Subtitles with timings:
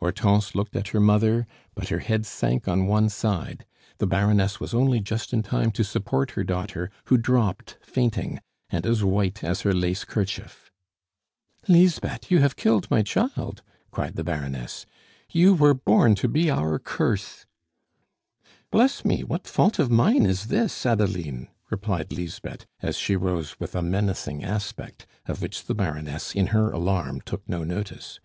[0.00, 3.64] Hortense looked at her mother, but her head sank on one side;
[3.96, 8.84] the Baroness was only just in time to support her daughter, who dropped fainting, and
[8.84, 10.70] as white as her lace kerchief.
[11.68, 12.30] "Lisbeth!
[12.30, 14.84] you have killed my child!" cried the Baroness.
[15.30, 17.46] "You were born to be our curse!"
[18.70, 19.24] "Bless me!
[19.24, 24.44] what fault of mine is this, Adeline?" replied Lisbeth, as she rose with a menacing
[24.44, 28.20] aspect, of which the Baroness, in her alarm, took no notice.